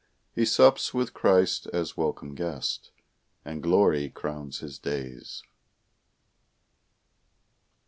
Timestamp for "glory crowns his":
3.61-4.79